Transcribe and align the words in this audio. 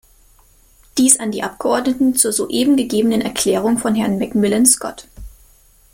Dies 0.97 1.19
an 1.19 1.29
die 1.29 1.43
Abgeordneten 1.43 2.15
zur 2.15 2.33
soeben 2.33 2.75
gegebenen 2.75 3.21
Erklärung 3.21 3.77
von 3.77 3.93
Herrn 3.93 4.17
McMillan-Scott. 4.17 5.07